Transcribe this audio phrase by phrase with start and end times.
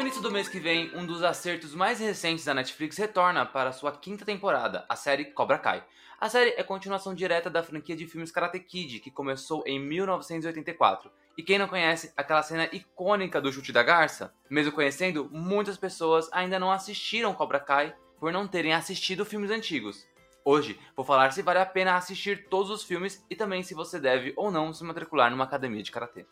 [0.00, 3.70] No início do mês que vem, um dos acertos mais recentes da Netflix retorna para
[3.70, 5.84] sua quinta temporada, a série Cobra Kai.
[6.18, 11.10] A série é continuação direta da franquia de filmes Karate Kid, que começou em 1984.
[11.36, 14.32] E quem não conhece aquela cena icônica do chute da garça?
[14.48, 20.08] Mesmo conhecendo, muitas pessoas ainda não assistiram Cobra Kai por não terem assistido filmes antigos.
[20.42, 24.00] Hoje vou falar se vale a pena assistir todos os filmes e também se você
[24.00, 26.24] deve ou não se matricular numa academia de karatê.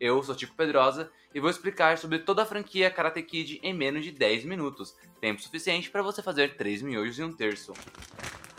[0.00, 4.04] Eu sou Tico Pedrosa e vou explicar sobre toda a franquia Karate Kid em menos
[4.04, 7.72] de 10 minutos, tempo suficiente para você fazer 3 miojos e um terço.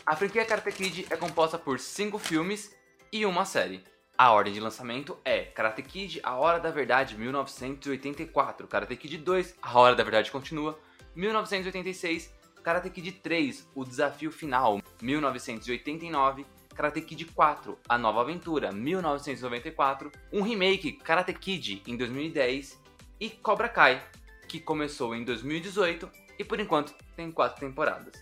[0.05, 2.75] A franquia Karate Kid é composta por 5 filmes
[3.11, 3.83] e uma série.
[4.17, 9.55] A ordem de lançamento é Karate Kid A Hora da Verdade 1984, Karate Kid 2
[9.61, 10.79] A Hora da Verdade Continua
[11.15, 20.11] 1986, Karate Kid 3 O Desafio Final 1989 Karate Kid 4, A Nova Aventura, 1994,
[20.31, 22.77] um remake, Karate Kid, em 2010,
[23.17, 24.03] e Cobra Kai,
[24.45, 28.13] que começou em 2018 e por enquanto tem quatro temporadas.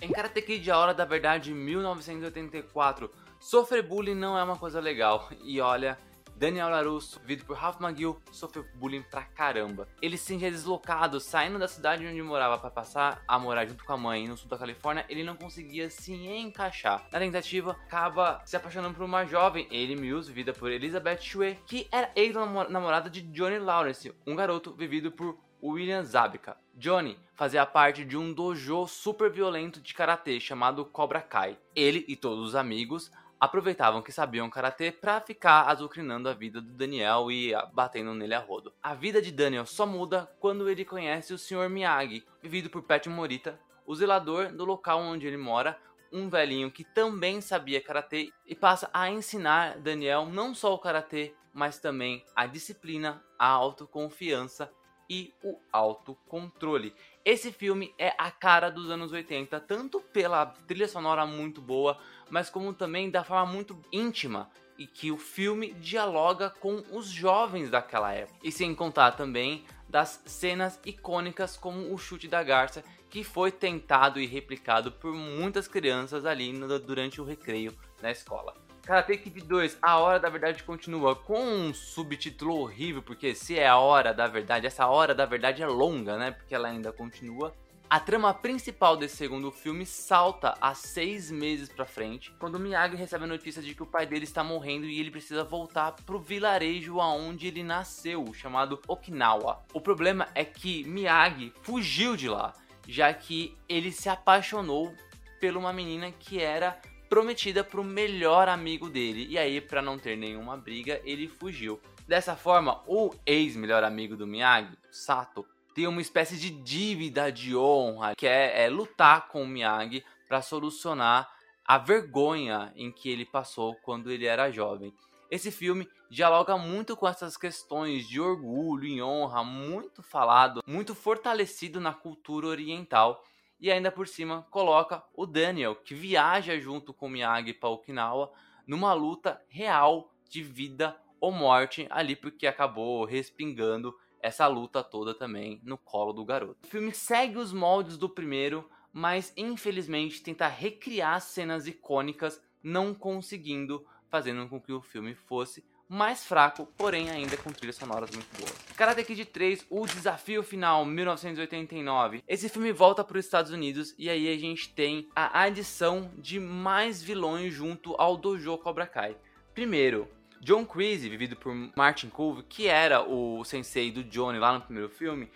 [0.00, 5.30] Em Karate Kid A Hora da Verdade, 1984, sofrer bullying não é uma coisa legal,
[5.44, 5.96] e olha,
[6.42, 9.86] Daniel LaRusso, vivido por Ralph McGill, sofreu bullying pra caramba.
[10.02, 13.92] Ele se sentia deslocado, saindo da cidade onde morava para passar a morar junto com
[13.92, 17.06] a mãe no sul da Califórnia, ele não conseguia se encaixar.
[17.12, 21.86] Na tentativa, acaba se apaixonando por uma jovem, Ellie Mills, vivida por Elizabeth Shue, que
[21.92, 26.56] era ex-namorada de Johnny Lawrence, um garoto vivido por William Zabka.
[26.74, 31.56] Johnny fazia parte de um dojo super violento de karatê chamado Cobra Kai.
[31.76, 33.12] Ele e todos os amigos
[33.42, 38.38] aproveitavam que sabiam karatê para ficar azucrinando a vida do Daniel e batendo nele a
[38.38, 38.72] rodo.
[38.80, 41.68] A vida de Daniel só muda quando ele conhece o Sr.
[41.68, 45.76] Miyagi, vivido por Pat Morita, o zelador do local onde ele mora,
[46.12, 51.34] um velhinho que também sabia karatê e passa a ensinar Daniel não só o karatê,
[51.52, 54.70] mas também a disciplina, a autoconfiança
[55.12, 56.94] e o autocontrole.
[57.22, 61.98] Esse filme é a cara dos anos 80, tanto pela trilha sonora muito boa,
[62.30, 67.68] mas como também da forma muito íntima e que o filme dialoga com os jovens
[67.68, 68.38] daquela época.
[68.42, 74.18] E sem contar também das cenas icônicas como o chute da garça, que foi tentado
[74.18, 76.50] e replicado por muitas crianças ali
[76.86, 78.61] durante o recreio na escola.
[78.84, 83.68] Karate Kid 2, A Hora da Verdade continua com um subtítulo horrível, porque se é
[83.68, 86.32] a hora da verdade, essa hora da verdade é longa, né?
[86.32, 87.54] Porque ela ainda continua.
[87.88, 93.22] A trama principal desse segundo filme salta a seis meses pra frente, quando Miyagi recebe
[93.22, 97.00] a notícia de que o pai dele está morrendo e ele precisa voltar pro vilarejo
[97.00, 99.62] aonde ele nasceu, chamado Okinawa.
[99.72, 102.52] O problema é que Miyagi fugiu de lá,
[102.88, 104.92] já que ele se apaixonou
[105.40, 106.80] por uma menina que era
[107.12, 109.26] prometida pro melhor amigo dele.
[109.28, 111.78] E aí, para não ter nenhuma briga, ele fugiu.
[112.08, 118.14] Dessa forma, o ex-melhor amigo do Miyagi, Sato, tem uma espécie de dívida de honra,
[118.14, 121.30] que é, é lutar com o Miyagi para solucionar
[121.66, 124.90] a vergonha em que ele passou quando ele era jovem.
[125.30, 131.78] Esse filme dialoga muito com essas questões de orgulho e honra, muito falado, muito fortalecido
[131.78, 133.22] na cultura oriental
[133.62, 138.32] e ainda por cima coloca o Daniel, que viaja junto com Miyagi para Okinawa
[138.66, 145.60] numa luta real de vida ou morte ali porque acabou respingando essa luta toda também
[145.62, 146.58] no colo do garoto.
[146.64, 153.86] O filme segue os moldes do primeiro, mas infelizmente tenta recriar cenas icônicas, não conseguindo,
[154.08, 158.50] fazendo com que o filme fosse mais fraco, porém ainda com trilhas sonoras muito boas.
[158.74, 162.24] Karate Kid 3, O Desafio Final, 1989.
[162.26, 166.40] Esse filme volta para os Estados Unidos e aí a gente tem a adição de
[166.40, 169.14] mais vilões junto ao Dojo Cobra Kai.
[169.52, 170.08] Primeiro,
[170.40, 174.88] John Creasy, vivido por Martin Cove, que era o sensei do Johnny lá no primeiro
[174.88, 175.30] filme,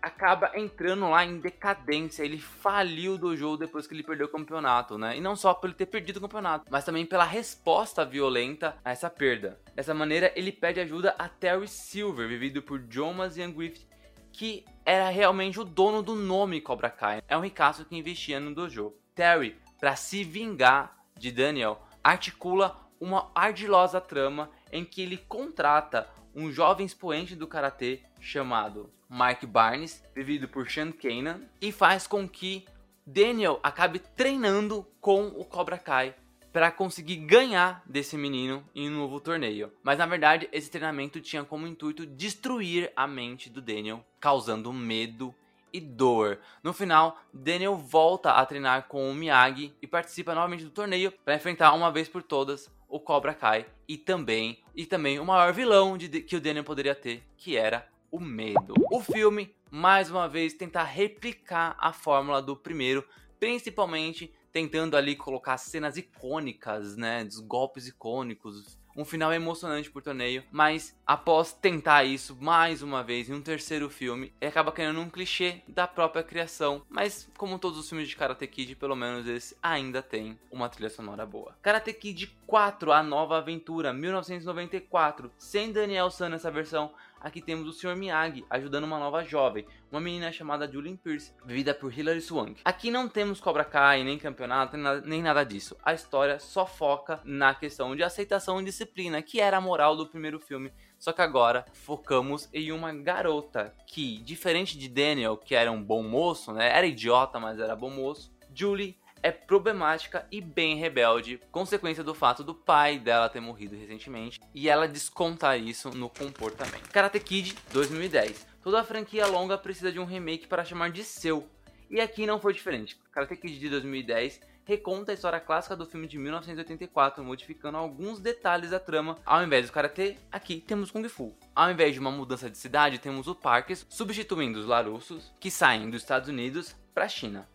[0.00, 2.22] acaba entrando lá em decadência.
[2.22, 5.16] Ele faliu do jogo depois que ele perdeu o campeonato, né?
[5.16, 8.90] E não só por ele ter perdido o campeonato, mas também pela resposta violenta a
[8.90, 9.60] essa perda.
[9.74, 13.86] Dessa maneira, ele pede ajuda a Terry Silver, vivido por John Mazian Griffith,
[14.32, 17.22] que era realmente o dono do nome Cobra Kai.
[17.28, 18.94] É um ricaço que investia no dojo.
[19.14, 26.50] Terry, para se vingar de Daniel, articula uma ardilosa trama em que ele contrata um
[26.50, 32.66] jovem expoente do karatê chamado Mark Barnes, vivido por Sean Kanan, e faz com que
[33.06, 36.14] Daniel acabe treinando com o Cobra Kai
[36.52, 39.72] para conseguir ganhar desse menino em um novo torneio.
[39.82, 45.34] Mas na verdade, esse treinamento tinha como intuito destruir a mente do Daniel, causando medo
[45.72, 46.38] e dor.
[46.62, 51.34] No final, Daniel volta a treinar com o Miyagi e participa novamente do torneio para
[51.34, 55.98] enfrentar uma vez por todas o Cobra Kai e também e também o maior vilão
[55.98, 58.74] de, que o Daniel poderia ter, que era o medo.
[58.90, 63.04] O filme mais uma vez tentar replicar a fórmula do primeiro,
[63.38, 70.42] principalmente tentando ali colocar cenas icônicas, né, dos golpes icônicos, um final emocionante por torneio,
[70.50, 75.08] mas após tentar isso mais uma vez em um terceiro filme, ele acaba criando um
[75.08, 79.56] clichê da própria criação, mas como todos os filmes de Karate Kid, pelo menos esse
[79.62, 81.56] ainda tem uma trilha sonora boa.
[81.62, 87.72] Karate Kid 4, A Nova Aventura, 1994, sem Daniel San nessa versão, aqui temos o
[87.72, 87.96] Sr.
[87.96, 92.60] Miyagi ajudando uma nova jovem, uma menina chamada Julian Pierce, vivida por Hilary Swank.
[92.64, 95.76] Aqui não temos Cobra Kai, nem campeonato, nem nada disso.
[95.82, 100.06] A história só foca na questão de aceitação e disciplina, que era a moral do
[100.06, 100.72] primeiro filme.
[100.98, 106.02] Só que agora focamos em uma garota que, diferente de Daniel, que era um bom
[106.02, 106.76] moço, né?
[106.76, 108.32] Era idiota, mas era bom moço.
[108.52, 114.40] Julie é problemática e bem rebelde, consequência do fato do pai dela ter morrido recentemente,
[114.54, 116.90] e ela desconta isso no comportamento.
[116.90, 118.46] Karate Kid 2010.
[118.62, 121.48] Toda a franquia longa precisa de um remake para chamar de seu,
[121.90, 122.98] e aqui não foi diferente.
[123.10, 128.68] Karate Kid de 2010 reconta a história clássica do filme de 1984, modificando alguns detalhes
[128.68, 129.16] da trama.
[129.24, 131.34] Ao invés do karatê, aqui temos Kung Fu.
[131.56, 135.88] Ao invés de uma mudança de cidade, temos o Parques substituindo os Larussos, que saem
[135.88, 137.48] dos Estados Unidos para a China.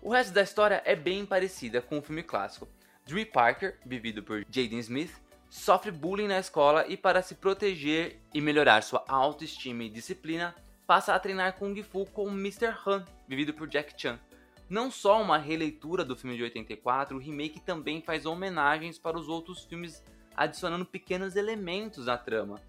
[0.00, 2.68] O resto da história é bem parecida com o filme clássico.
[3.04, 5.12] Dewey Parker, vivido por Jaden Smith,
[5.50, 10.54] sofre bullying na escola e para se proteger e melhorar sua autoestima e disciplina,
[10.86, 12.74] passa a treinar Kung Fu com Mr.
[12.86, 14.20] Han, vivido por Jack Chan.
[14.70, 19.28] Não só uma releitura do filme de 84, o remake também faz homenagens para os
[19.28, 20.02] outros filmes,
[20.36, 22.60] adicionando pequenos elementos na trama.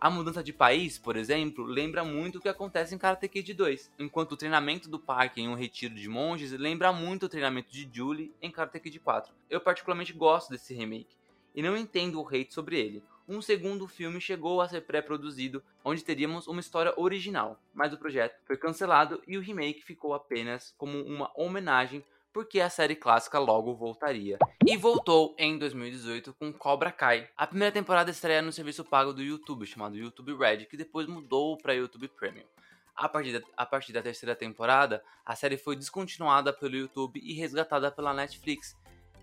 [0.00, 3.92] A mudança de país, por exemplo, lembra muito o que acontece em Karate Kid 2,
[3.98, 7.86] enquanto o treinamento do parque em um retiro de monges lembra muito o treinamento de
[7.92, 9.30] Julie em Karate Kid 4.
[9.50, 11.18] Eu particularmente gosto desse remake,
[11.54, 13.04] e não entendo o hate sobre ele.
[13.28, 18.40] Um segundo filme chegou a ser pré-produzido, onde teríamos uma história original, mas o projeto
[18.46, 23.74] foi cancelado e o remake ficou apenas como uma homenagem porque a série clássica logo
[23.74, 24.38] voltaria.
[24.66, 27.28] E voltou em 2018 com Cobra Kai.
[27.36, 31.56] A primeira temporada estreia no serviço pago do YouTube, chamado YouTube Red, que depois mudou
[31.56, 32.46] para YouTube Premium.
[32.94, 37.32] A partir, da, a partir da terceira temporada, a série foi descontinuada pelo YouTube e
[37.32, 38.76] resgatada pela Netflix,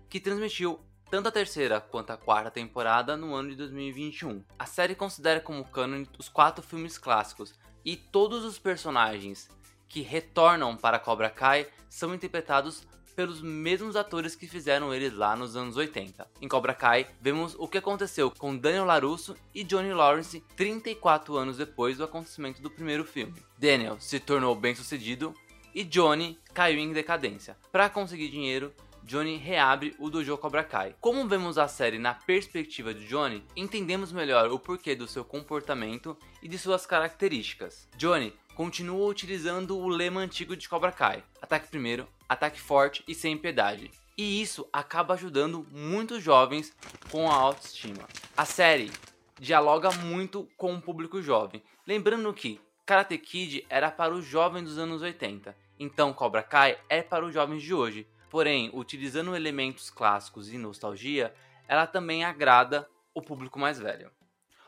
[0.08, 4.44] que transmitiu tanto a terceira quanto a quarta temporada no ano de 2021.
[4.58, 9.48] A série considera como canon os quatro filmes clássicos e todos os personagens
[9.88, 12.86] que retornam para Cobra Kai são interpretados
[13.18, 16.24] pelos mesmos atores que fizeram eles lá nos anos 80.
[16.40, 21.56] Em Cobra Kai, vemos o que aconteceu com Daniel LaRusso e Johnny Lawrence 34 anos
[21.56, 23.42] depois do acontecimento do primeiro filme.
[23.58, 25.34] Daniel se tornou bem-sucedido
[25.74, 27.56] e Johnny caiu em decadência.
[27.72, 30.94] Para conseguir dinheiro, Johnny reabre o Dojo Cobra Kai.
[31.00, 36.16] Como vemos a série na perspectiva de Johnny, entendemos melhor o porquê do seu comportamento
[36.42, 37.88] e de suas características.
[37.96, 43.38] Johnny continua utilizando o lema antigo de Cobra Kai: ataque primeiro, ataque forte e sem
[43.38, 43.88] piedade.
[44.16, 46.74] E isso acaba ajudando muitos jovens
[47.08, 48.08] com a autoestima.
[48.36, 48.90] A série
[49.38, 54.76] dialoga muito com o público jovem, lembrando que Karate Kid era para os jovens dos
[54.76, 58.08] anos 80, então Cobra Kai é para os jovens de hoje.
[58.28, 61.32] Porém, utilizando elementos clássicos e nostalgia,
[61.68, 64.10] ela também agrada o público mais velho.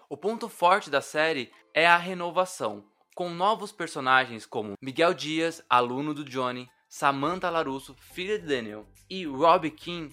[0.08, 2.84] O ponto forte da série é a renovação,
[3.20, 9.26] com novos personagens como Miguel Dias, aluno do Johnny, Samantha Larusso, filha de Daniel, e
[9.26, 10.10] Rob King,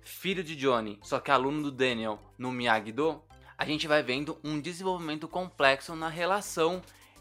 [0.00, 3.22] filho de Johnny, só que aluno do Daniel no Miyagi-Do,
[3.58, 6.80] a gente vai vendo um desenvolvimento complexo na relação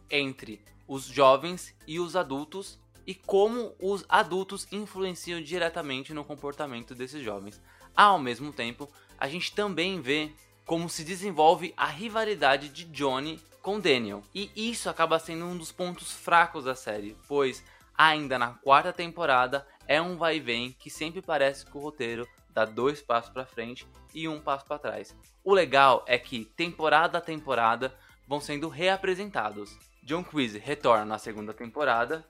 [0.10, 7.22] entre os jovens e os adultos e como os adultos influenciam diretamente no comportamento desses
[7.22, 7.62] jovens.
[7.94, 10.32] Ao mesmo tempo, a gente também vê
[10.66, 14.24] como se desenvolve a rivalidade de Johnny com Daniel.
[14.34, 17.64] E isso acaba sendo um dos pontos fracos da série, pois
[17.98, 22.28] ainda na quarta temporada, é um vai e vem que sempre parece que o roteiro
[22.54, 25.16] dá dois passos para frente e um passo para trás.
[25.44, 27.94] O legal é que temporada a temporada
[28.28, 29.78] vão sendo reapresentados.
[30.04, 32.26] John Quiz retorna na segunda temporada,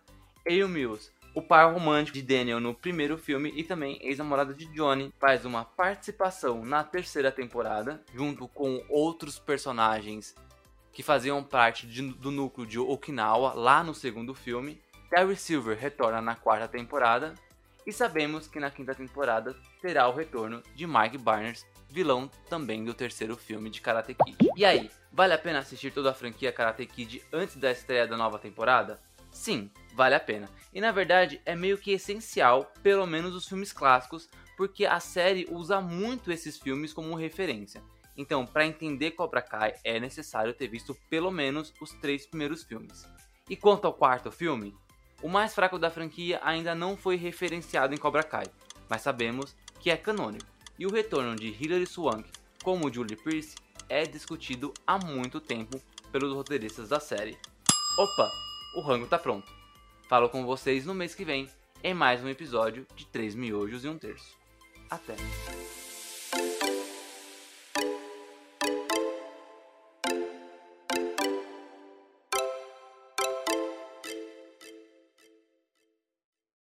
[0.45, 5.13] Ale Mills, o par romântico de Daniel no primeiro filme e também ex-namorada de Johnny,
[5.19, 10.33] faz uma participação na terceira temporada, junto com outros personagens
[10.91, 14.81] que faziam parte de, do núcleo de Okinawa lá no segundo filme.
[15.09, 17.33] Terry Silver retorna na quarta temporada
[17.85, 22.93] e sabemos que na quinta temporada terá o retorno de Mike Barnes, vilão também do
[22.93, 24.51] terceiro filme de Karate Kid.
[24.55, 28.15] E aí, vale a pena assistir toda a franquia Karate Kid antes da estreia da
[28.15, 28.99] nova temporada?
[29.31, 30.49] Sim, vale a pena.
[30.73, 35.47] E na verdade é meio que essencial, pelo menos os filmes clássicos, porque a série
[35.49, 37.81] usa muito esses filmes como referência.
[38.17, 43.07] Então, para entender Cobra Kai, é necessário ter visto pelo menos os três primeiros filmes.
[43.49, 44.75] E quanto ao quarto filme,
[45.21, 48.45] o mais fraco da franquia ainda não foi referenciado em Cobra Kai,
[48.89, 50.45] mas sabemos que é canônico,
[50.77, 52.29] e o retorno de Hilary Swank
[52.63, 53.55] como Julie Pierce
[53.87, 57.37] é discutido há muito tempo pelos roteiristas da série.
[57.97, 58.31] Opa,
[58.75, 59.51] o rango tá pronto.
[60.07, 61.49] Falo com vocês no mês que vem
[61.83, 64.37] em mais um episódio de 3 miojos e um terço.
[64.89, 65.15] Até!